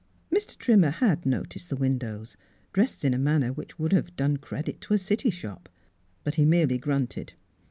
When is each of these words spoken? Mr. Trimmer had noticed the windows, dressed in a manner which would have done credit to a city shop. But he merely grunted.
Mr. 0.33 0.57
Trimmer 0.57 0.89
had 0.89 1.27
noticed 1.27 1.69
the 1.69 1.75
windows, 1.75 2.35
dressed 2.73 3.05
in 3.05 3.13
a 3.13 3.19
manner 3.19 3.53
which 3.53 3.77
would 3.77 3.93
have 3.93 4.15
done 4.15 4.37
credit 4.37 4.81
to 4.81 4.95
a 4.95 4.97
city 4.97 5.29
shop. 5.29 5.69
But 6.23 6.33
he 6.33 6.43
merely 6.47 6.79
grunted. 6.79 7.33